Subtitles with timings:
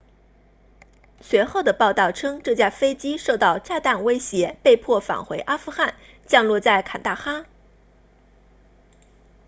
[1.21, 5.93] 随后的报道称这架飞机受到炸弹威胁被迫返回阿富汗
[6.25, 7.45] 降落在坎大哈